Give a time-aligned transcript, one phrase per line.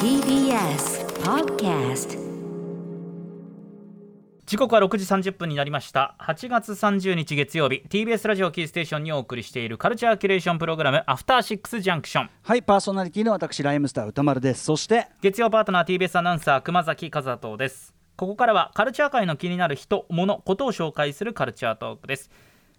[0.00, 2.18] TBS Podcast
[4.46, 6.16] 時刻は6時30分になりました。
[6.20, 7.84] 8月30日月曜日。
[7.88, 14.64] TBS ラジオキーステーションにお送りしているカルチャーキュレーションプログラムアフターシックスジャンクションはいパーソナリティの私ライムスター歌丸です。
[14.64, 17.94] そして月曜パートナー TBS アナウンサー熊崎和人です。
[18.16, 22.30] ここからはカルチャー界の気になる人物ことを紹介するカルチャートークです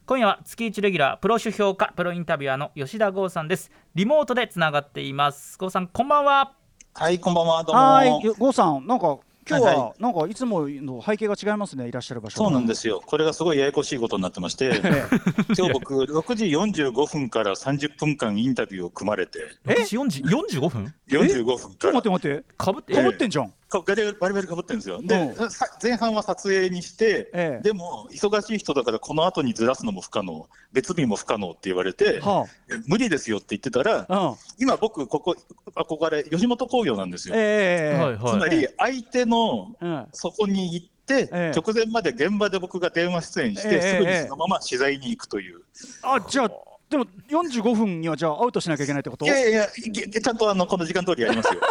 [0.10, 3.70] 今夜は月1レギュラープロ主評価プロインタビュアーの吉田剛さんです。
[3.94, 5.56] リモートでつながっています。
[5.60, 6.56] 剛さんこんばんは。
[6.96, 7.80] はい、こんばんは、どうも。
[7.80, 13.04] はいゴーさんなんか今日は、なんかいつもの背景が違いますねいらっしゃる場所そうなんですよ。
[13.06, 14.82] これがすごいややこしいことになってまして、
[15.56, 22.46] 今日僕、6時45分から30分間インタビューを組まれて、え？40 45分？45分ちょっからと待って待って。
[22.58, 25.00] かぶってかぶってんじゃん、かガリガリバリバリかぶってるんですよ。
[25.02, 27.64] でう、さ前半は撮影にして、ええ。
[27.64, 34.36] でも忙しい人だからこの後にずらすのも不可能、別日も不可能って言われて、はえ無理ですよって言ってたら、あうん。
[34.58, 35.36] 今僕、ここ、
[35.76, 37.36] あここあれ、吉本興業なんですよ。
[37.38, 40.08] えつまり、相手のうん。
[40.14, 41.52] そこに行って、ええ。
[41.56, 43.82] 直前まで現場で僕が電話出演して、ええ。
[43.82, 45.62] すぐにそのまま取材に行くという。
[46.02, 46.52] あじゃあ
[46.90, 49.26] でも45分にはじゃあアウトしなきゃいけないってこと？
[49.26, 51.62] いやいやいやちゃんとあのこの時間通りやりますよ。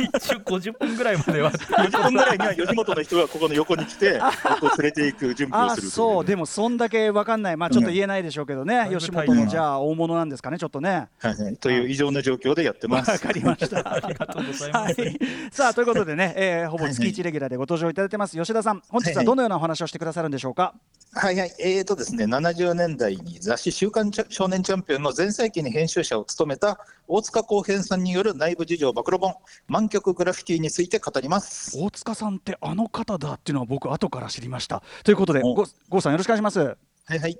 [0.00, 1.50] 一応50分ぐらいまでは。
[1.50, 4.18] 40分ぐらいには吉本の人がここの横に来て、
[4.60, 6.24] 僕を連れていく準備をあするそう。
[6.24, 7.58] でもそんだけわかんない。
[7.58, 8.98] まあちょっと言えないでしょうけどね、うん。
[8.98, 11.08] 吉本のじゃあ大物なんですかねちょっとね。
[11.18, 13.20] はいはい、という異常な状況でやってまわす。
[13.20, 13.80] かりました。
[13.92, 15.18] ありがとうございます、はい、
[15.50, 17.12] さあということでね、えーほぼ月はいはい。
[17.12, 18.38] 1レギュラーでご登場いただいてます。
[18.38, 20.74] 吉田さん本日はどのようなお話をしてくださるんでしょうか、
[21.14, 26.78] はいはい、えーとですね、70年代に雑誌週刊少年チャンピオンの全盛期に編集者を務めた
[27.08, 29.34] 大塚康平さんによる内部事情暴露本、
[29.68, 31.78] 満曲グラフィティについて語ります。
[31.78, 34.82] 大塚さんってあの方だっていうのは僕後から知りました。
[35.04, 36.58] ということで郷さんよろしくお願いします。
[36.60, 36.76] は
[37.14, 37.38] いはい。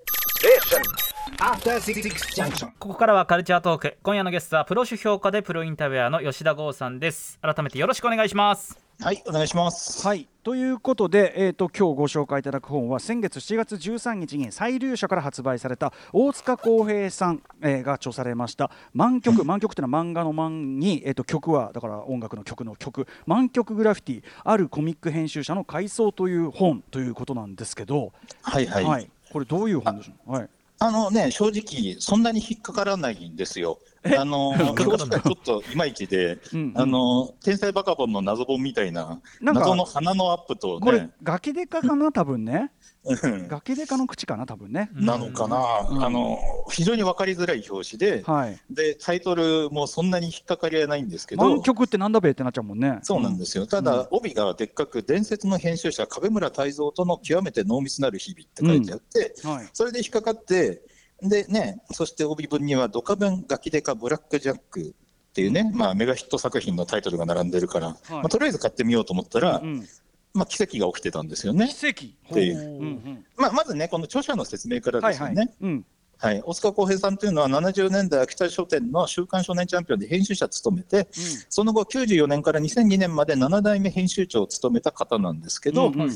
[1.39, 2.03] After Six
[2.35, 2.71] Junction.
[2.79, 3.97] ここからはカルチャートーク。
[4.03, 7.39] 今夜のゲストはプロ主評価でプロインタビュアーの吉田剛さんです。
[7.41, 10.07] 改めてよろしくお願いしますはい、お願いします。
[10.07, 10.29] はい。
[10.45, 28.13] ということで、えー、と今日ご紹介いただく本は先月7月13日に最流社から発売された大塚康平さん、えーが著されました「満曲」満曲っていうのは漫画の漫に、えー、と曲はだから音楽の曲の曲「満曲グラフィティあるコミック編集者の回想」という本ということなんですけど、
[28.43, 28.85] はいはい。
[28.85, 30.49] はい、これどういう本でしょう、はい、
[30.85, 33.79] あのね、正直、そんなに引っかからないんですよ。
[34.19, 36.73] あの、 ちょっといまいちで、うんうん。
[36.75, 42.11] あの、天才バカボンの謎本みたいな、謎の花のアップとこれね、ガキデカかな？
[42.11, 42.73] 多分ね
[43.05, 43.49] うん。
[43.49, 46.05] ガキデカの口かな多分ね、なのかな、うん。
[46.05, 46.39] あの、
[46.71, 48.61] 非常に分かりづらい表紙で、はい。
[48.71, 51.43] で、タイトルもそんなに引っかかりはないんですけど。
[51.43, 53.01] 満、曲ってなんだべってなっちゃうもんね。
[53.03, 53.67] そうなんですよ。
[53.67, 59.69] ただ、帯がでっかく、伝説の編集者、壁村泰造との極めて濃密なる日々って書いてあって、はい。
[59.73, 60.83] それで引っかかって、
[61.23, 64.95] でね、そして帯文には、ドカベンガキデカブラックジャック
[65.33, 69.89] っていうね、まあ、メガヒット作品のタイトルが並んでるから、まあ、とりあえず買ってみようと思ったら、うん、
[70.35, 71.69] まあ、奇跡が起きてたんですよね。
[71.69, 72.07] 奇跡。
[72.31, 72.59] っていう。
[72.59, 72.61] う。
[72.61, 73.27] んうん。
[73.37, 75.55] まあ、まずね、この著者の説明からはいはいですよね。
[75.61, 75.87] うん
[76.23, 81.09] はい、大塚康平さんというのは70年代秋田書店の週刊少年チャンピオンで編集者を務めて、
[81.49, 86.11] その後94年から2002年まで7代目編集長を務めた方なんですけど、うんうん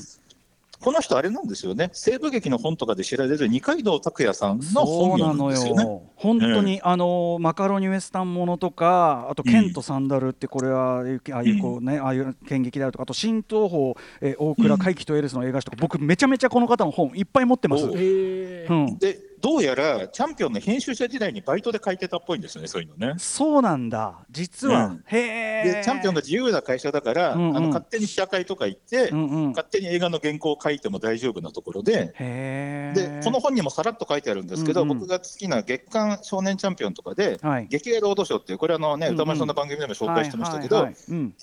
[0.81, 1.91] この人あれなんですよね。
[1.93, 5.85] 西部劇の本とかで知られる二階堂拓也さんのそう本名なんですよね。
[6.17, 17.85] 本当に、あのマカロニウエスタンものとかあと「ケンとサンダル」ってこれはああいうこうね、ああいう剣劇であるとかあと新東宝、えー大倉海輝とエルスの映画史とか僕めちゃめちゃこの方の本いっぱい持ってます。
[17.85, 23.15] おうん、でどうやらチャンピオンの編集者時代にバイトで書いてたっぽいんですよねそういうのね。
[23.19, 24.27] そうなんだ。
[24.31, 25.05] 実は、うん。
[25.07, 27.57] へえでチャンピオンが自由な会社だから、うんうん。
[27.57, 29.49] あの勝手に試写会とか行って、うんうん。
[29.51, 32.15] 勝手に映画の原稿を書いても大丈夫なところで。
[32.19, 34.99] でこの本にもさらっと書いてあるんですけど、うんうん。
[34.99, 37.67] 僕が好きな月刊少年チャンピオンとかで、はい。
[37.69, 39.17] 劇映ロードショーっていう、これあのね、うんうん。
[39.17, 40.89] 歌丸さんの番組でも紹介してましたけど、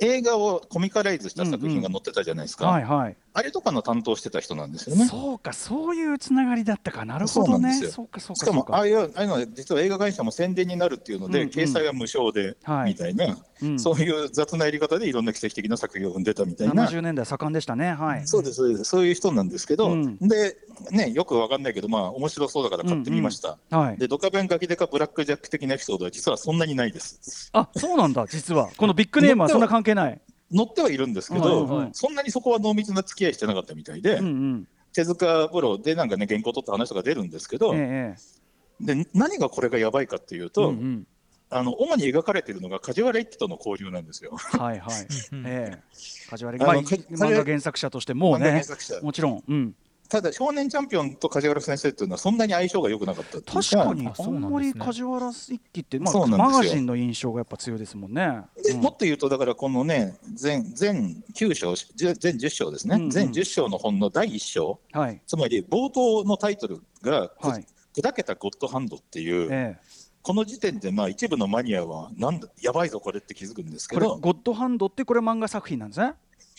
[0.02, 5.06] 映画をコミカライズした作品が載ってたじゃないですか、はいはいあれとかの担当してた人なんですよね。
[5.08, 7.04] そうかそういうつながりだったか。
[7.04, 7.74] なるほどね。
[7.74, 11.54] そうかそうかしかもああいうああいうのは実は映画会社も宣伝になるっていうので、うんうん。
[11.54, 12.92] 掲載は無償で、はい。
[12.92, 13.80] みたいな、うん。
[13.80, 16.85] そういう雑なやり方でいろんな奇跡的な作品を生んでたみたいな。
[16.85, 17.94] 70年代盛んでしたね。
[17.94, 18.28] はい。
[18.28, 18.84] そうですそうです。
[18.84, 20.18] そういう人なんですけど、うん。
[20.20, 20.56] で
[20.91, 23.58] ねよくわかんないけどまあ面白そうだから買ってみました。
[23.72, 23.97] はい。
[23.97, 27.50] でドカベンガキデカブラックジャック的なエピソードは実はそんなにないです。
[27.53, 28.70] あそうなんだ実は。
[28.78, 31.90] このビッグネームはそんな関係ない載ってはいるんですけど、はいはい。
[31.93, 34.67] そんなにそこは濃密な付き合いしてなかったみたいで、うんうん。
[34.93, 38.43] 手塚プロでなんかね原稿取った話とか出るんですけど、ええ
[38.81, 41.07] で何がこれがやばいかっていうええと、うんうん。
[41.49, 44.31] あの主に描かれているのが梶原一騎との交流なんですよ。
[44.35, 45.07] はいはい。
[45.31, 45.84] う んええ。
[46.29, 48.99] 梶原あのまあ漫画原作者としてもうね原作者。
[49.01, 49.43] もちろん。
[49.47, 49.75] うん
[50.14, 56.52] ただ少年チャンピオンと梶原先生っていうのはそんなに相性が良くなかった確かにあんまり梶原一騎って、まあ、そうなんですよ。
[56.52, 58.44] マガジンの印象がやっぱ強いですもんね。
[58.56, 58.64] うん。
[58.64, 63.10] でもっと言うと、だからこのね、全全9章、全全10章ですね、うんうん。
[63.10, 67.66] 全10章の本の第1章、はい、つまり冒頭のタイトルが、はい。
[68.00, 69.80] 砕けたゴッドハンドっていう、ええ、
[70.22, 76.14] この時点でまあ一部のマニアは、なんだ、やばいぞ、これって気づくんですけこれ、ど、ゴッドハンドってこれ漫画作品なんですね。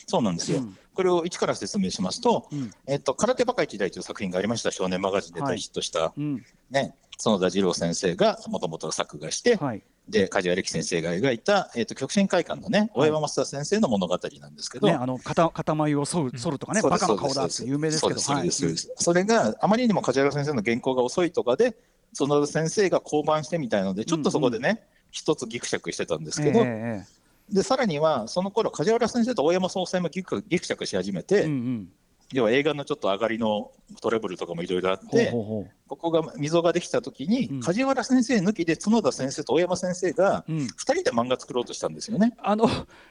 [0.07, 0.59] そうなんですよ。
[0.59, 0.79] うん。
[0.95, 2.71] これを一から説明しますと、うん。
[2.87, 21.77] えっと、空手バカ一代という作品がありました、少年マガジンで大ヒットした、うん、ね、園田二郎先生がもともと作画して、はい、で梶原力先生が描いた、えっと極真会館のね、大山増田先生の物語なんですけど、ね、あの片片眉を剃る剃るとかね、そうですバカの顔だって有名ですけど、それがあまりにも梶原先生の原稿が遅いとかで、
[22.13, 31.89] その先生が降板してみたいので、ちょっとそこでね、一つギクシャクしてたんですけど、えええでさらには、その頃梶原先生と大山総裁もギクギクシャクし始めて、えうんうん、
[32.33, 33.71] 要は映画のちょっと上がりの
[34.01, 37.61] トラブルとかもいろいろあって、ここが溝ができたときに、うん。
[37.61, 42.35] 梶原先生抜きで角田先生と大山先生がう、うん、2人で漫画作ろうとしたんですよね。
[42.39, 42.67] あの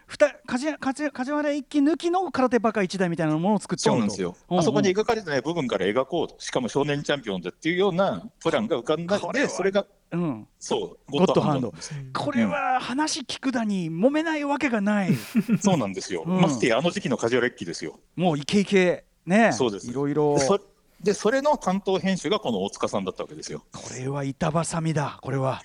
[0.07, 4.35] ふた梶梶梶原一騎抜きの空手バカ一代みたいなものを作っちゃおうんですよ。
[4.49, 4.57] うんう。
[4.57, 11.73] んあそこに描かれてない部分から描こうと、しかも少年チャンピオンでっていうようなプランが浮かんだので、それが、うん、そう、ゴッドハンド
[12.13, 15.15] これは話聞くだに揉めないわけがない。
[15.59, 16.23] そうなんですよ。
[16.25, 17.99] うんましてやあの時期の梶原一騎ですよ。
[18.15, 20.41] もうイケイケね、そうですいろいろで。
[20.41, 20.59] そ
[21.01, 23.65] で、それの担当編集がこの大塚さんだったわけですよ。
[23.73, 25.17] これは板挟みだ。
[25.21, 25.61] これは。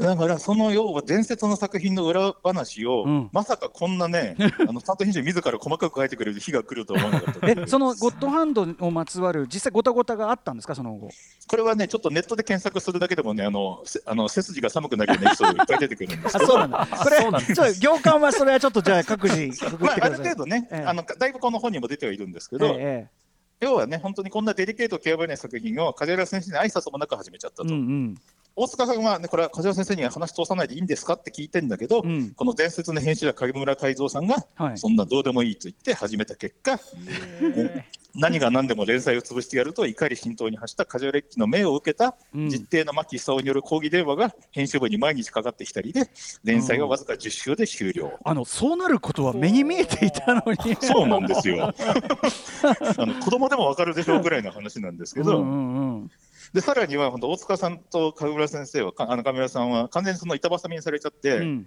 [0.00, 4.36] だから、その要は伝説の作品の裏話を、うんまさかこんなね、
[4.68, 10.74] あの担当編集自ら細かく書いてくれる日が来るとは思わなかったえ、そのゴッドハンドをまつわる実際ごたごたがあったんですか？
[10.74, 11.10] その後。
[11.48, 16.86] これはね、ちょっとネットで検索するだけでもね、あのせあの背筋が寒くなるようなエピソードがいっぱい出てくるんですあ、けどそうなんだ。
[17.02, 20.16] これ、そうなんですちょっと行間はそれはちょっとじゃあ各自まあ、ある。
[20.18, 23.18] 程度ね、ええあのだいぶこの本にも出てはいるんですけど、ええ
[23.60, 27.64] 要はね、本当にこんなデリケート極めない作品を梶原先生に挨拶もなく始めちゃったと。
[27.64, 28.14] うんうん
[28.60, 34.78] 大塚さんは、ね、これは梶原先生には話通さないでいいんですかって聞いてんだけど、うんこの伝説の編集者、影村海蔵さんが、はい。
[34.78, 36.78] そんなどうでもいいと言って始めた結果、
[38.16, 46.10] 何が何でも連載を潰してやると怒り心頭に発した梶原一騎の命を受けたうん実定の牧久夫による抗議電話が編集部に毎日かかってきたりで、
[46.42, 48.18] 連載はわずか10週で終了。
[48.24, 50.76] あのそうなることは目に見えていたのに。
[50.80, 51.72] そうなんですよ。
[52.98, 56.10] あの子供でもわかるでしょうぐらいの話なんですけど、うんうんうん
[56.52, 61.66] でさらには本当大塚さんと神村先生は、かあの神村さんは完全にその板挟みにされちゃって、うん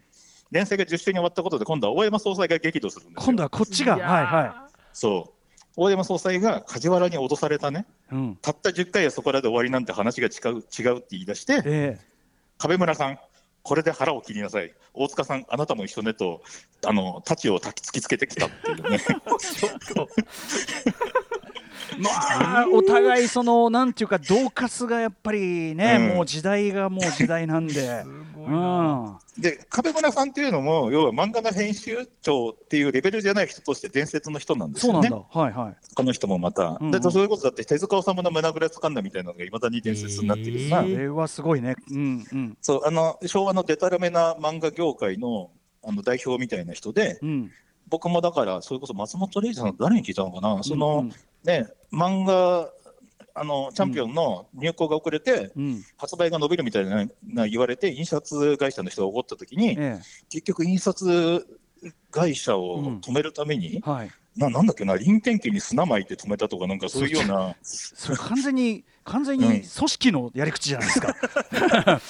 [0.52, 3.26] 連載が10週に終わったことで、今度は大山総裁が激怒するんですよ。
[3.26, 5.42] 今度はこっちが、はいはそう
[5.78, 8.16] 大山総裁が梶原に脅されたね、い。
[8.16, 8.38] うん。
[8.42, 12.12] たった10回はそこらで終わりなんて話が違う違うって言い出して、ええ
[12.58, 13.18] 壁村さん、
[13.64, 16.44] これで腹を切りなさい、大塚さん、あなたも一緒ねと、
[16.86, 19.00] あの太刀をたき突きつけてきたっていうね。
[22.00, 28.04] まあ、お互いそのなんていうか同活がやっぱりね、うんもう時代がもう時代なんで。
[28.38, 28.50] う。
[28.50, 29.18] ん。
[29.38, 35.40] で壁村さんっていうのも、要は漫画の編集長っていうレベルじゃない人として伝説の人なんですよねそうなんだ。。
[35.40, 35.76] はいはい。
[35.96, 36.64] この人もまた。
[36.64, 41.76] うんうんでそういうことだって、手塚治虫の胸ぐらつかんだみたいなのがいまだに伝説になってるような、えーこれはすごいね。
[41.90, 45.52] うんうんそうあの昭和のデタラメな漫画業界の
[45.84, 47.52] あの代表みたいな人で、うん。
[47.88, 51.14] 僕もだから、それこそ松本零士さんの誰に聞いたのかな、その、うん
[51.44, 52.70] ね、漫画
[53.34, 55.84] あのチャンピオンの入稿が遅れて、うん。
[55.98, 60.00] 発売が伸びるみたいなな言われて、印刷会社の人が怒ったときに、え
[60.30, 61.48] 結局、印刷
[62.12, 63.90] 会社を止めるために、え。
[63.90, 64.12] はい。
[64.38, 71.16] ななんだっけな、臨転機に砂巻いて止めたとか、なんかそういうような、それ完全に完全にうん組織のやり口じゃないですか。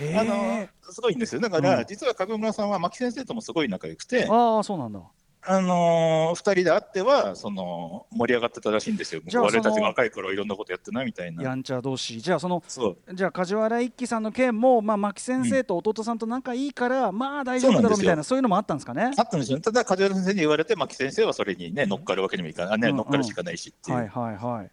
[0.00, 0.68] へあのえ。
[0.90, 1.40] すごいんですよ。
[1.40, 5.00] だから、うん実は影村さんは牧先生ともすごい仲良くて、ああそうなんだ。
[5.44, 9.20] あのー、2人で会ってはその盛り上がってたらしいんですよ。
[9.26, 11.42] 我々たちその若い頃いろんなことやってないみたいな。
[11.42, 12.20] やんちゃ同士。
[12.20, 19.10] じゃあそのそうじゃあ梶原一騎さんの件もまあ牧先生と弟さんと仲いいから、まあ大丈夫だろうみたいなそういうのもあったんですかね？
[19.16, 24.70] あったんですよ、ただ、梶原先生に言われて、牧先生はそれに、ね、乗っかるわけにもいかない、ねうんうん乗っかるしかないしっていう、はいはいはい。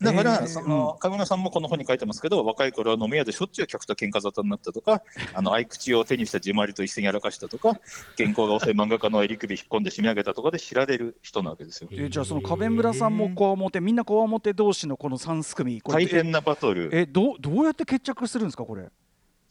[0.00, 5.02] だから、えーその上村さんもこの本に書いてますけど、若い頃は飲み屋でしょっちゅう客と喧嘩沙汰になったとか、
[5.34, 7.80] あの合口を手にした地回りと一斉にやらかしたとか、
[8.16, 11.88] 原稿が遅い漫画家の襟首引っ込んで締め上げたとかで知られる人なわけですよ。
[11.92, 16.90] えじゃあその壁村さんもこわもてみんなこわもて同士のこの三すくみこれ大変なバトル。
[16.92, 18.88] えどうどうやって決着するんですかこれ？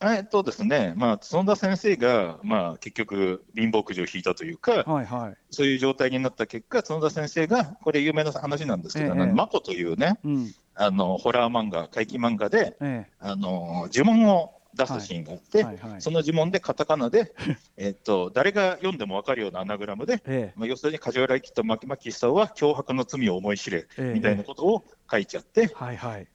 [0.01, 5.38] えっとですね、まあ、園田先生が、まあ、結局、貧乏くじを引いたというか、はいはい。
[5.50, 10.54] そういう状態になった結果、園田先生が、これ有名な話なんですけど、ええマコというね、うん。
[10.75, 16.01] あのホラー漫画、怪奇漫画で、えあの呪文を出すシーンがあって、はいはい。
[16.01, 17.34] その呪文でカタカナで、
[17.77, 24.13] えっと誰が読んでも分かるようなアナグラムで、えまあ、要するに梶原一騎と牧牧久夫は脅迫の罪を思い知れ、ええ。
[24.13, 26.27] みたいなことを書いちゃって、はいはい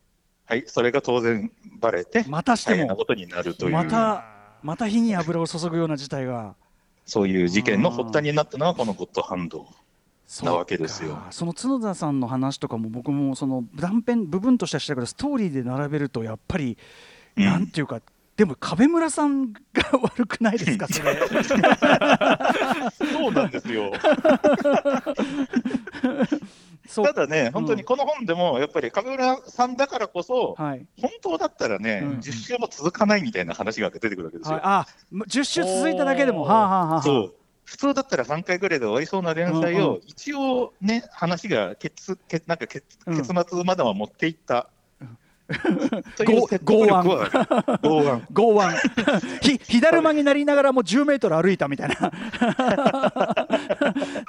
[0.52, 4.22] はい、それが当然バレて、またしても大変なことになるという、また
[4.62, 6.54] また火に油を注ぐような事態が。
[7.06, 9.66] そういう事件の発端になったのは、このゴッドハンド。
[10.42, 11.14] なわけですよ。
[11.14, 16.76] かその角田さんの話とかも僕もその断片部分としてはしたけどストーリーで並べるとやっぱり、
[17.38, 17.44] うん。
[17.44, 18.02] なんていうか
[18.36, 19.58] でも壁村さんが
[20.02, 21.16] 悪くないですかそれ。
[23.10, 23.90] そうなんですよ。
[26.94, 34.54] ただね、本当にこの本でも、やっぱり上村さんだからこそ、はい、本当だったらね、うん10週も続かないみたいな話が出てくるわけですよ。
[34.54, 37.34] はい、あ10週続いただけでもはあ、はあはあ、そう。
[37.64, 43.16] 普通だったら3回ぐらいで終わりそうな連載を、一応ね、話が結結なんか結うん。
[43.16, 44.68] 結末までは持っていった。
[46.24, 46.58] 剛腕。
[48.32, 48.76] 剛腕。
[49.42, 52.12] ひ火だるまになりながらも10メートル歩いたみたいな。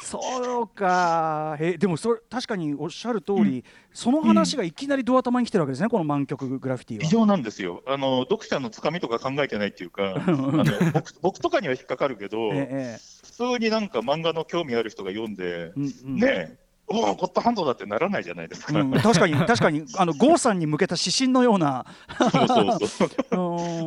[0.02, 1.58] そうか。
[1.60, 3.64] えでもそれ確かにおっしゃる通り、
[3.94, 7.04] その話がいきなりドア玉に来てるわけですねこの満曲グラフィティは。
[7.04, 7.84] 異常なんですよ。
[7.88, 10.64] あの、読者のつかみとか考えてないっていうか、あの
[10.94, 12.98] 僕僕とかには引っかかるけど、ええ。
[13.24, 16.16] 普通になんか漫画の興味ある人が読んで、うんうん。
[16.16, 18.80] ねえ、おお、ゴッドハンドだってならないじゃないですか。
[18.80, 21.86] うん、確かに 確かにあの郷さんに向けた指針のような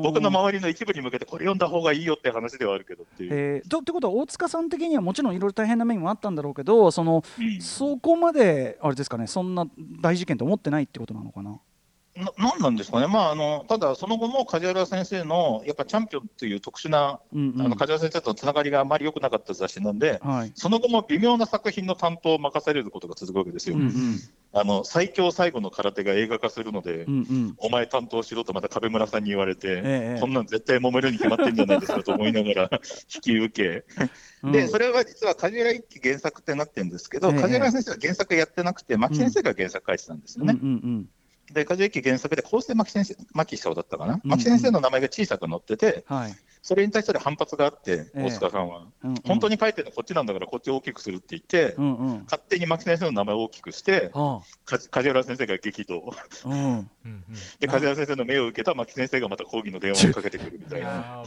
[0.03, 3.31] 僕の周りの一部に向けて、これ読んだ方がいいよって話ではあるけどっていう。
[3.33, 9.67] えー、とってことは大塚さん的にはもちろんいろいろ大変な面もあったんだろうけどその、うんそこまであれですかねそんな
[10.01, 11.59] 大事件と思ってないってことなのかな？
[12.17, 17.61] ななんなんですかね、まあ、あのただ、その後も梶原先生のやっぱチャンピオンっていう特殊な、うんうん。
[17.61, 20.53] あの梶原先生とのつながりがあまり良くなかった雑誌なんで、はい。
[20.55, 23.77] その後も微妙な作品の担当を任されることが続くわけですよ。
[23.77, 24.19] うんうん。
[24.53, 27.55] あの最強最後の空手が映画化するので、うんうん。
[27.59, 32.71] お前担当しろとまた壁村さんに言われて、ええこんなん絶対揉めるに決まってんじゃないですかと思いながら
[33.15, 33.85] 引き受け、
[34.43, 34.53] うん。
[34.53, 37.41] でそれは実は梶原一騎原作ってなってるんですけど、ええ。
[37.43, 40.57] 梶原先生は原作やってなくて、牧先生が原作書いてたんですよね。
[40.59, 41.07] うんうん
[41.53, 46.35] で、梶原一騎原作で、構成牧先生、牧久夫だったかな、うん牧先生の名前が小さく載ってて、はい。
[46.63, 48.25] それに対する反発があって、ええ。
[48.25, 49.17] 大塚さんは、うんうん。
[49.25, 52.23] 本当に書いてるのこっちなんだから、こっちを大きくするって言って、うんうん。
[52.25, 54.11] 勝手に牧先生の名前を大きくして、
[54.65, 56.03] 梶原先生が激怒。
[56.13, 56.91] あうんうん。
[57.05, 57.25] うん
[57.61, 61.23] で、梶原先生の命を受けた牧先生がまた抗議の電話をかけてくるみたいな。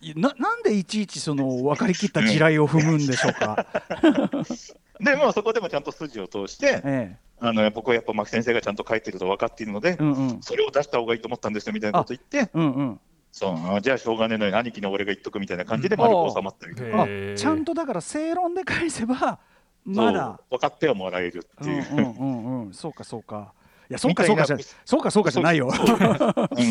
[0.00, 3.66] いななんでいちいちその分かりきった地雷を踏むんでしょうか？
[5.00, 10.42] で、まあ、そこでもちゃんと筋を通して、えあの僕はやっぱ牧先生がちゃんと書いてると分かっているので、えうんうん。
[10.42, 13.00] それを出した方がいいと思ったんですよみたいなこと言って、うんうん。
[13.30, 17.36] そうあじゃあしょうがねえのに、兄貴の俺が言っとくみたいな感じで丸く収まったりとか、あへー。
[17.36, 19.38] ちゃんとだから正論で返せば
[19.84, 20.40] まだ。
[20.50, 21.86] そう分かってはもらえるっていう。
[21.92, 23.52] うんうんうんうんそうかそうか。
[23.90, 25.70] いやそうかみたいうかじゃそうかそうかじゃないよ。
[25.72, 26.64] うん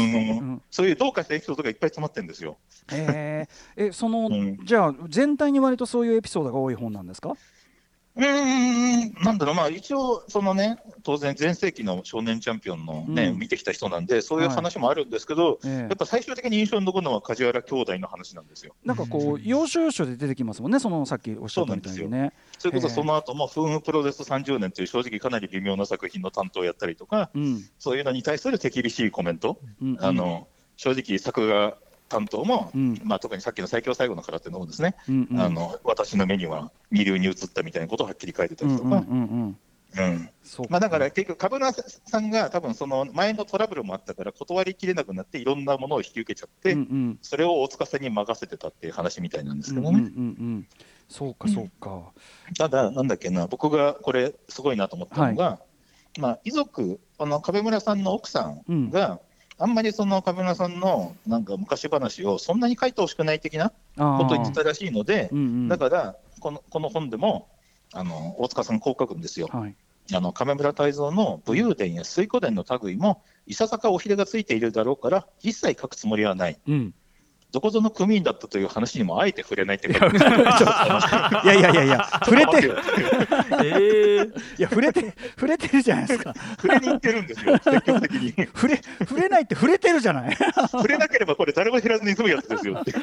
[0.55, 2.57] んそういうどうかしたエピソードがいっぱい詰まってるんですよ。
[2.91, 3.87] えー。
[3.87, 4.57] えその、うん。
[4.65, 7.33] じゃあ全体に割とそういうエピソードが多い本なんですか？
[8.17, 13.39] うーん、なんだろう、まあ、一応、そのね、当然、全盛期の少年チャンピオンのね、うん。
[13.39, 15.71] 見てきた人なんで、そういう話もあるんですけど、ええ。
[15.81, 18.75] やっぱ最終的に印象に残るのは梶原兄弟の話なんですよ。
[18.83, 22.33] なんかこう要所要所で出てきますもんねそのさっきおっしゃったみたいにね。
[22.57, 22.93] それこそええ。
[22.95, 27.63] その後も、フームプロレス30年という正直かなり微妙な作品の担当をやったりとか、うん。
[27.77, 29.97] そういうのに対する手厳しいコメント、うん。
[29.99, 31.77] あの正直、作画
[32.09, 33.01] 担当も、うん。
[33.03, 35.39] まあ、特にさっきの最強最後の空手の方ですね、うんうん。
[35.39, 39.03] あの私の目には二流に映ったみたいなことをはっきり書いてたりとか、
[40.69, 47.19] まあ、だから結局、株主さんが多分その前のトラブルもあったから、断りきれなくなって、いろんなものを引き受けちゃって、うんうん。
[47.21, 49.99] それを大塚さんに任せてたっていう話みたいなんですけどね。
[49.99, 50.09] うんうんうん。
[50.09, 50.21] う
[50.59, 50.67] ん
[51.09, 52.11] そうかそうか。
[52.57, 55.59] ただ、なんだっけな、僕がこれ、すごいなと思ったのが、
[56.19, 59.21] まあ、遺族、あの壁村さんの奥さんが、
[59.59, 67.49] あんまりその壁村さんのなんか昔話をそんなに書いてほしくない的なあことを言ってたらしいのでう、んうんだからこのこの本でも
[67.93, 69.47] あの大塚さん、こう書くんですよ。
[69.51, 69.75] はい
[70.13, 76.57] あの亀村泰造の武勇伝や水湖伝の類も、いささかおひれがついているだろうから、一切書くつもりはない。
[76.65, 76.93] うん
[77.51, 80.29] どこぞの組員だったという話にもあえて触れないって書くんですよ。
[80.31, 82.77] いやいやいやいや触れてる
[83.63, 86.33] えーいや触れて触れてるじゃないですか。
[86.61, 88.33] 触れに行ってるんですよ、積極的に。
[88.47, 90.35] 触れ触れないって触れてるじゃない。
[90.71, 92.93] 触れなければこれ誰も知らずに済むやつですよって。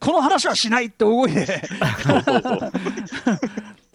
[0.00, 1.46] この話はしないって大声で。
[2.02, 2.72] そうそうそう。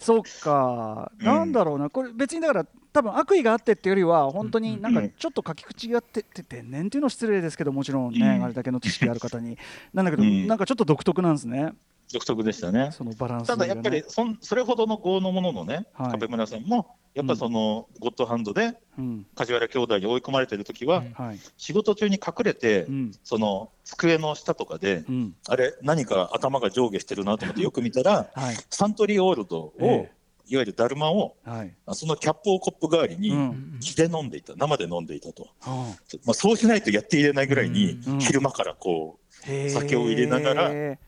[0.02, 5.10] そうか、うんなんだろうな、これ別にだから、多分悪意があってっていうよりは、本当になんかうん。
[5.10, 8.44] ちょっと書き口がって天然っていうのは失礼ですけど、もちろんね、うん。
[8.44, 9.56] あれだけの知識ある方に。
[9.94, 10.46] なんだけど、うん。
[10.46, 11.72] なんかちょっと独特なんですね、
[12.12, 12.90] 独特でしたね。
[12.92, 16.10] そのバランスがねただやっぱりそんそれほどの業のもののね、はい。
[16.12, 19.26] 壁村さんも、やっぱそのゴッドハンドでうん。
[19.34, 21.12] 梶原兄弟に追い込まれてる時は、うん。
[21.12, 21.38] はい。
[21.56, 23.12] 仕事中に隠れて、うん。
[23.24, 25.34] その机の下とかで、うん。
[25.48, 28.56] あれ、何か頭が上下してるなと思ってよく見たら、 はい。
[28.68, 30.12] サントリーオールドを、え
[30.52, 31.74] いわゆるだるまを、はい。
[31.94, 33.78] そのキャップをコップ代わりに、うん。
[33.80, 35.48] 血で飲んでいた、生で飲んでいたと。
[35.60, 38.18] はまあ、そうしないとやっていれないぐらいに、うん。
[38.18, 40.98] 昼間からこう、酒を入れながら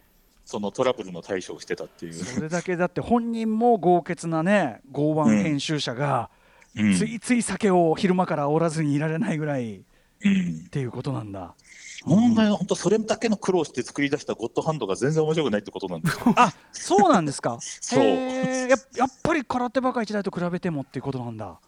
[0.47, 2.15] そのトラブルの対処をしてたっていう。
[2.15, 6.31] それだけだって本人も豪傑なね剛腕編集者が、
[6.75, 6.95] うん。
[6.95, 9.83] ついつい酒を昼間からおらずにいられないぐらいっ
[10.25, 11.55] うんていうことなんだ。
[12.05, 16.33] 問題は本当それだけの苦労して作り出したゴッドハンドが全然面白くないってことなんですよ。
[16.37, 21.59] あそうなんですか そうややっぱり空手バカ一代と比べてもっていうことなんだ。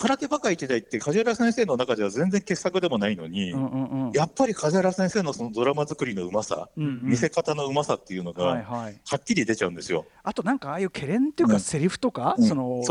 [0.00, 10.06] 空手バカ一代って梶原先生の中では全然傑作でもないのに、うんうんうんやっぱり梶原先生のそのドラマ作りのうまさ、うんうん見せ方のうまさっていうのが、はいはい、はっきり出ちゃうんですよ。
[10.22, 12.82] あとなんかああいうケレンっていうかうんセリフとか、うんその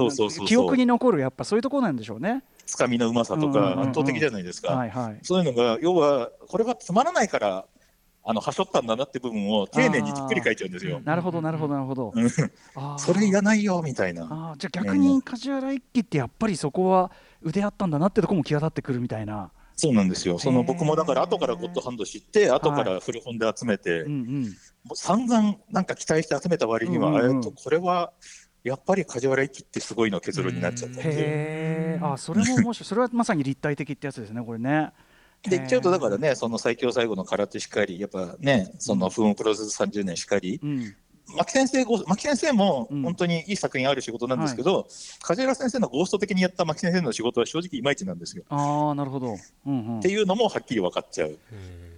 [0.45, 2.43] 記憶に残るやっぱそういうところなんでしょうね。
[2.65, 4.73] つかみのうまさとうんうんうんうんか圧倒的じゃないですか。
[4.73, 5.19] はいはい。
[5.23, 7.65] そういうのが、要は、これはつまらないから、
[8.23, 11.01] あの、はしょったんだなって部分を丁寧にじっくり書いちゃうんですよ。
[11.03, 12.13] なるほどなるほどなるほど。
[12.97, 14.55] それいらないよ、みたいな。
[14.57, 17.11] じゃあ逆に梶原一騎ってやっぱりそこは
[17.41, 19.51] 腕あったんだなってとこも際立ってくるみたいな。
[19.75, 20.37] そうなんですよ。
[20.37, 24.43] その僕もだから後からゴッドハンド知って、後から古本で集めて、うんうん。
[24.43, 24.49] も
[24.91, 28.11] う散々なんか期待して集めた割には、うんうんうんえっと、これは
[28.63, 31.97] やっぱり梶原一騎ってすごいの結論になっちゃったんで。
[32.01, 32.87] あそれも面白い。
[32.87, 34.91] それはまさに立体的ってやつですねこれね。
[35.43, 40.95] で言っちゃうと、だからね、その最強最後の空手しかり、やっぱね、その不運プロセス30年しかり、うん。
[41.35, 44.87] 牧先生ご、牧先生もうん本当にいい作品ある仕事なんですけど、
[45.21, 48.43] 梶原先生のゴースト的にやった牧先生の仕事は正直いまいちなんですよ。
[48.49, 49.35] ああなるほ do。
[49.67, 49.99] うんうん。
[50.01, 51.37] ちっていうのもはっきり分かっちゃう。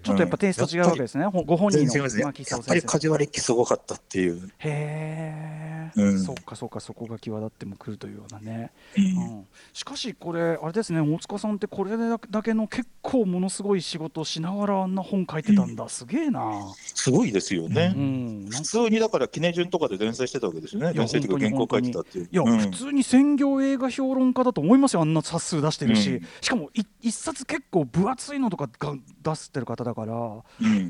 [0.09, 1.25] ょっとやっぱテイスト違うわけですね。
[1.25, 1.85] ほご本人。
[1.85, 2.81] の牧やっぱり。
[2.81, 4.51] 梶原一騎すごかったっていう。
[4.59, 6.19] へえ、うん。
[6.19, 9.03] そっかそっかそこが際立ってもくるというようなね、うん。
[9.03, 17.93] うん、しかしこれあれですね大塚さんってこれだけの結構ものすごい仕事をしながらあんな本書いてたんだ、すげえな、すごいですよね。
[17.95, 20.93] うん、普通にだから、記念順とかで連載してたわけですよね。
[20.93, 22.29] 連載というか原稿書いてたっていう。
[22.31, 22.59] いや、うん。
[22.59, 25.01] 普通に専業映画評論家だと思いますよ。
[25.01, 26.27] あんな冊数出してるし、うん。
[26.41, 30.43] しかもい一冊結構分厚いのとかが出してる方だから、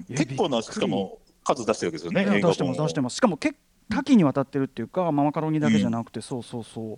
[0.10, 2.42] 結構な、しかも数出してるわけですよね。
[2.42, 3.16] 出してます出してます。
[3.16, 3.56] しかも結
[3.92, 6.98] 多岐にわたってるっていうか、まあマカロニだけじゃなくて、そうそうそう、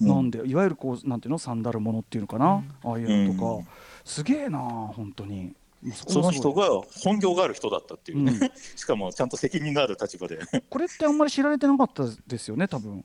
[0.00, 1.38] うんなんでいわゆるこうなんていうの？
[1.38, 3.66] サンダルものっていうのかな、ああいうのとか、うん。
[4.04, 5.54] すげえな本当に。
[5.92, 6.68] その人が
[7.04, 8.50] 本業がある人だったっていうね、うん。
[8.76, 10.38] しかもちゃんと責任のある立場で。
[10.68, 13.04] これってあんまり知られてなかったですよね多分。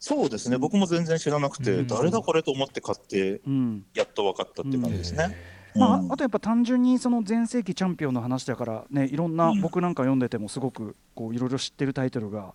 [0.00, 1.86] そうですね、僕も全然知らなくて、うん。
[1.86, 3.84] 誰だこれと思って買って、うん。
[3.94, 5.36] やっと分かったっていう感じですね。
[5.76, 9.60] まあう、んあとやっぱ単純にその全盛期チャンピオンの話だからねいろんな、うん。
[9.60, 12.52] 僕なんか読んでてもすごくこういろいろ知ってるタイトルがうん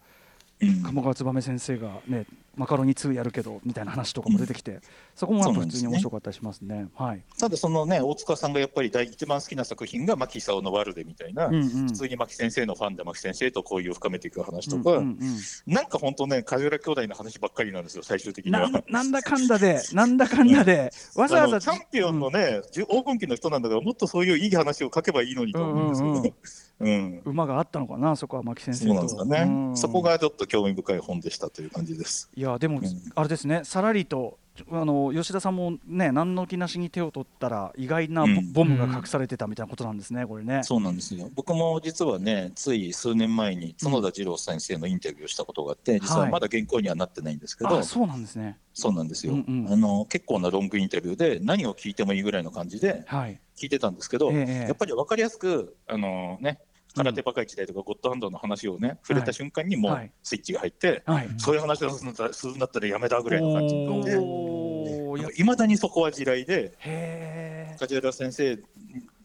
[0.60, 4.80] 鴨川燕先生がねマカロニ2やるけどみたいな話とかも出てきて、
[5.16, 6.88] そこもやっぱ普通に面白かったりしますね。
[6.96, 7.22] はい。
[7.40, 15.18] ただ、そのね、大塚さんがやっぱり第一番好きな作品が牧久夫のワルデみたいな、うんうん普通に牧先生のファンで牧先生と交流を深めていく話とか、うんうんうん
[15.66, 18.70] なんか本当ね、梶原兄弟の話ばっかりなんですよ、最終的には。
[18.70, 26.34] ななんだかんだで、なんだかんだで、 わざわざチャンピオンのね、じゅ黄金期の人なんだから、もっとそういういい話を書けばいいのにと思うんですけど、うんうん
[26.80, 28.88] うん馬があったのかな、そこは牧先生と。
[28.88, 32.30] そうなんですかね、うんそこがちょっと興味深い本でしたという感じです。
[32.36, 32.84] いや、でも、ん
[33.16, 34.40] あれですね、さらりと。
[34.72, 40.62] あの吉田さんもね、何の気なしに手を取ったら、意外なボ,、ムが隠されてたみたいなことなんですね、これね。
[40.62, 48.60] そうなんですよ僕も実はね、つい数年前に角田二郎先生のインタビューをしたことがあって、実はまだ原稿にはなってないんですけど、あ、そうなんですね。
[48.76, 53.40] そうなんですよ、うんうんあの、結構なロングインタビューで、何を聞いてもいいぐらいの感じではい。
[53.56, 56.60] 聞いてたんですけど、ええやっぱり分かりやすく、あのね、
[56.96, 61.30] 空手バカ一代とかゴッドハンドの話をね、触れた瞬間にもはいうスイッチが入って、はい。
[61.38, 67.76] そういう話をするんだったらやめたぐらいの感じになって、おーやいまだにそこは地雷で。
[67.80, 68.56] 梶原先生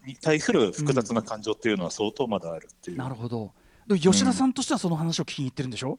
[0.07, 3.53] に対する複雑な感情っていうのは相当まだあるっていう、なるほど。
[3.87, 5.99] で吉田さんとしてはその話を聞きに行ってるんでしょ？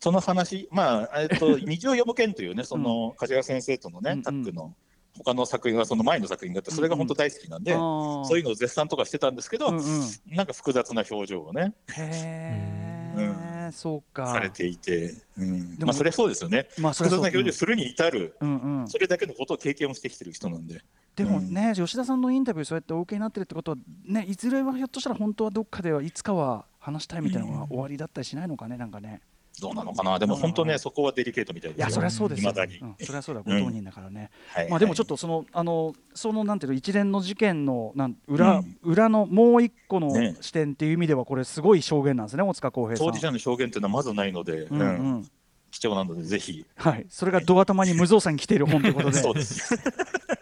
[0.00, 4.74] その話、まあ、えっと、 二条読む剣というね、その梶原先生とのね、うんうんタッグの
[5.18, 9.84] 他の作品がその前の作品があって、それが本当大好きなんで、あーそういうのを絶賛とかしてたんですけど、うんうん。
[10.26, 14.26] なんか複雑な表情をね、へえ、そうか。
[14.26, 16.68] されていて、うんまあ、それはそうですよね。
[16.78, 18.88] まあそれ複雑な表情するに至る、うんうん。
[18.88, 20.82] それだけのことを経験をしてきてる人なんで。
[21.16, 29.20] でもね、吉田さんのインタビューそうやってお受けになってるってことはねいずれはひょっとしたら本当はどっかではいつかは話したいみたいなのが終わりだったりしないのかねなんかね。
[29.60, 31.86] どうなのかな、でも本当ね、そこはデリケートみたいですよ。
[31.86, 32.42] いやそりゃそうです。
[32.42, 32.50] よ。
[32.50, 32.78] 未だに。
[32.78, 32.96] うん。
[33.04, 33.42] そりゃそうだ。
[33.42, 34.30] ご当人だからね。
[34.48, 34.68] はい。
[34.68, 38.78] まあでもちょっとそのあのそのなんていうの一連の事件のなん裏、うん。
[38.82, 40.36] 裏のもう一個のね。
[40.40, 43.06] 視点っていう意味ではこれすごい証言なんですね大塚康平さん。
[43.06, 44.84] 当事者の証言っていうのはまずないので、うんう
[45.18, 45.30] ん。
[45.70, 46.64] 貴重なのでぜひ。
[46.76, 49.18] はい、それがドア玉に無造作に来ている本ということで。
[49.18, 49.76] そうです。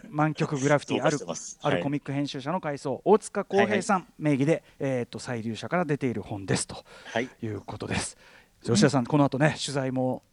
[0.09, 1.83] 満曲グラフィティあるそうしてますあるはい。
[1.83, 4.07] コミック編集者の回想大塚康平さん。
[4.19, 6.67] 名義で、えー、と再流社から出ている本です。
[6.67, 7.29] とはい。
[7.41, 8.15] いうことです。
[8.63, 10.23] 吉田さん、この後ね取材も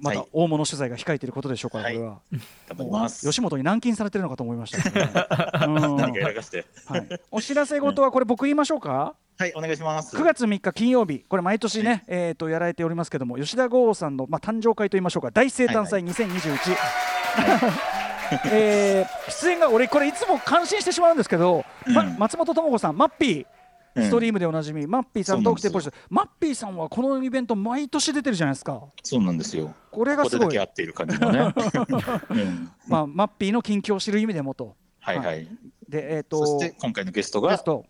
[0.00, 0.28] まだはい。
[0.32, 1.94] 大物取材が控えていることでしょうから、はい。
[1.94, 2.20] これは。
[2.68, 3.26] 頑張ります。
[3.26, 5.68] 吉本に軟禁されてるのかと思いました
[7.30, 10.16] お知らせ事はこれ僕言いましょうか、はいお願いします。
[10.16, 16.76] 9月3日金曜日、これ毎年ね、えー、とやられておりますけども、吉田剛さんの、まあ、誕生会といいましょうか、大生誕祭2021。
[18.50, 22.18] えー出演が俺これいつも感心してしまうんですけど、まうん。
[22.18, 23.38] 松本智子さんマッピー。
[23.38, 23.46] うん
[23.96, 25.80] ストリームでおなじみ、マッピーさんとオクテポ
[26.10, 28.82] マッピーさんはこのイベント毎年出てるじゃないですか。
[29.02, 29.74] そうなんですよ。
[29.90, 30.38] これがすごい。
[30.40, 31.54] ここでだけ合っている感じのね、
[32.30, 32.70] うん。
[32.88, 34.76] まあ、マッピーの近況を知る意味でもと。
[35.00, 35.46] はいはい。
[35.88, 37.50] でえっ、そとして今回のゲストが？
[37.50, 37.84] ゲスト。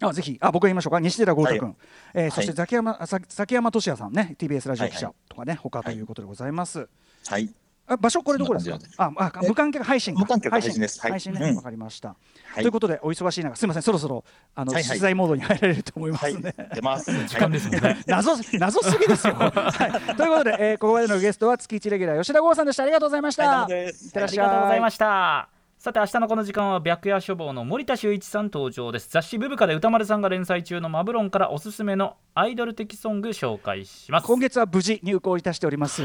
[0.00, 0.38] あぜひ。
[0.40, 1.00] あ僕が言いましょうか？
[1.00, 1.76] 西寺豪太君、はい。
[2.14, 4.34] えーそしてはいザキヤマさ崎山俊也さんね。
[4.38, 5.28] TBS ラジオ記者はいはい。
[5.28, 6.88] とかね、他ということでございます、
[7.26, 7.54] はい
[7.90, 8.78] あ場所これどこですか？
[8.98, 10.20] ああ無観客配信か。
[10.20, 11.00] 無観客配信です。
[11.00, 11.10] はい。
[11.12, 11.56] 配信ね、うん。
[11.56, 12.14] わかりました、は
[12.58, 12.62] い。
[12.62, 13.82] ということでお忙しい中すみません。
[13.82, 14.24] そろそろ
[14.54, 14.88] あの、はいはい。
[14.88, 16.32] 取材モードに入られると思いまはい。
[16.32, 17.80] すね、出ます時間ですね。
[18.06, 22.82] 謎謎すぎですよ、 はい、ということで、えーここまでのゲストは月一レギュラー吉田剛さんでした。
[22.82, 23.74] ありがとうございました、はいて
[24.14, 24.46] らっありしゃい。
[24.46, 25.48] がとうございました。
[25.78, 29.08] さて明日のこの時間は白夜処方の森田修一さん登場です。
[29.10, 34.26] 雑誌ブブカで歌丸さんが連載中のマブロンからおすすめのアイドル的ソング紹介します。
[34.26, 36.02] 今月は無事入稿いたしております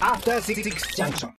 [0.00, 1.30] After Six Junction.